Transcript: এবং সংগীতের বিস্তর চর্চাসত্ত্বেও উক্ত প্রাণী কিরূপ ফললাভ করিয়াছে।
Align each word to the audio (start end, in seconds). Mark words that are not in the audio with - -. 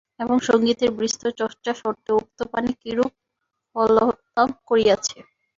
এবং 0.19 0.35
সংগীতের 0.49 0.91
বিস্তর 0.99 1.31
চর্চাসত্ত্বেও 1.41 2.19
উক্ত 2.21 2.39
প্রাণী 2.51 2.73
কিরূপ 2.81 3.11
ফললাভ 3.75 4.09
করিয়াছে। 4.69 5.17